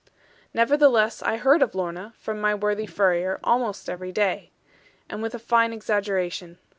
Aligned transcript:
Nevertheless 0.51 1.21
I 1.21 1.37
heard 1.37 1.61
of 1.61 1.75
Lorna, 1.75 2.15
from 2.17 2.41
my 2.41 2.55
worthy 2.55 2.87
furrier, 2.87 3.39
almost 3.43 3.87
every 3.87 4.11
day, 4.11 4.49
and 5.07 5.21
with 5.21 5.35
a 5.35 5.37
fine 5.37 5.71
exaggeration. 5.73 6.57